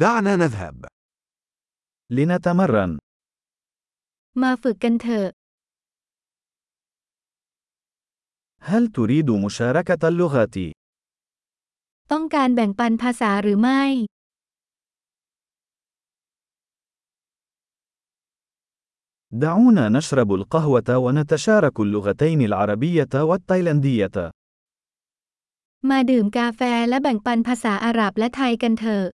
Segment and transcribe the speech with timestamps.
[0.00, 0.85] دعنا نذهب.
[2.09, 2.97] لنتمرن.
[4.41, 5.27] มาฝึกกันเถอะ
[8.69, 10.57] هل تريد مشاركة اللغات؟
[12.11, 13.83] ต้องการแบ่งปันภาษาหรือไม่
[19.43, 24.17] دعونا نشرب القهوة ونتشارك اللغتين العربية والتايلاندية.
[25.89, 29.05] มาดื่มกาแฟและแบ่งปันภาษาอาหรับและไทยกันเถอะ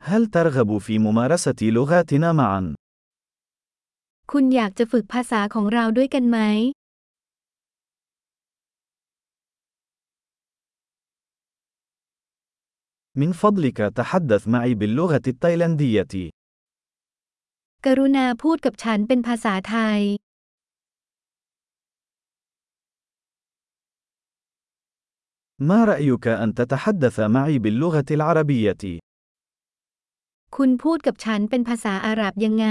[0.00, 2.74] هل ترغب في ممارسة لغاتنا معا؟
[4.32, 6.38] คุณอยากจะฝึกภาษาของเราด้วยกันไหม
[13.16, 16.30] من فضلك تحدث معي باللغة التايلاندية.
[17.86, 20.00] กรุณาพูดกับฉันเป็นภาษาไทย
[25.68, 28.84] ما رأيك أن تتحدث معي باللغة العربية؟
[30.58, 32.68] คุณพูดกับฉันเป็นภาษาอาหรับยังไง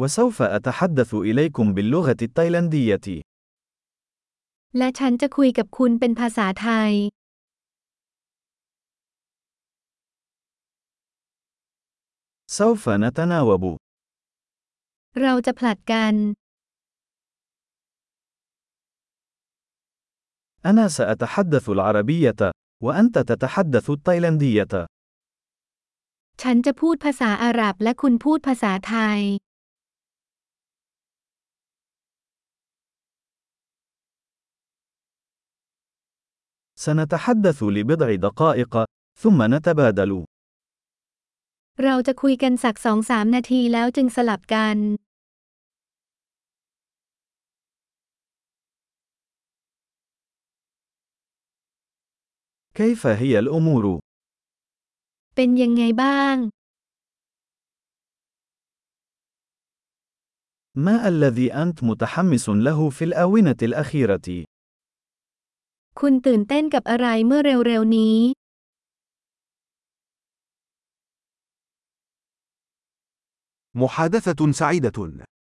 [0.00, 3.06] وسوف أتحدث إليكم باللغة التايلاندية.
[4.78, 6.92] และฉันจะคุยกับคุณเป็นภาษาไทย
[12.58, 13.64] سوف نتناوب.
[15.20, 16.14] เราจะผลัดกัน
[20.70, 22.40] أنا سأتحدث العربية،
[22.84, 24.86] وأنت تتحدث التايلاندية.
[26.42, 29.20] ฉันจะพูดภาษาอาหรับและคุณพูดภาษาไทย
[36.84, 38.74] سنتحدث لبضع دقائق،
[39.22, 40.12] ثم نتبادل.
[41.84, 44.76] เราจะคุยกันสักสองสามนาทีแล้วจึงสลับกัน
[52.76, 54.00] كيف هي الأمور؟
[55.34, 56.36] เป็นยังไงบ้าง
[60.76, 64.28] ما الذي أنت متحمس له في الآونة الأخيرة؟
[66.00, 68.18] คุณตื่นเต้นกับอะไรเมื่อเร็วๆนี้
[73.74, 75.24] محادثة سعيدة.